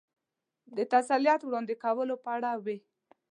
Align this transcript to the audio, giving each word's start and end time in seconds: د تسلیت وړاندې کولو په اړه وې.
د 0.75 0.79
تسلیت 0.93 1.41
وړاندې 1.43 1.73
کولو 1.83 2.15
په 2.23 2.29
اړه 2.35 2.51
وې. 2.63 2.77